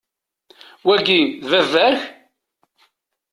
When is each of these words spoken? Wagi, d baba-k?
Wagi, 0.87 1.21
d 1.47 1.49
baba-k? 1.51 1.97